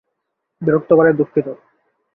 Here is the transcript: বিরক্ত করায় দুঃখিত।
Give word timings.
বিরক্ত 0.61 0.89
করায় 0.93 1.17
দুঃখিত। 1.19 1.47